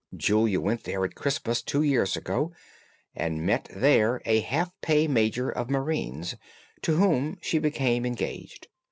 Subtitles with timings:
[0.17, 2.51] Julia went there at Christmas two years ago,
[3.15, 6.33] and met there a half pay major of marines,
[6.81, 8.67] to whom she became engaged.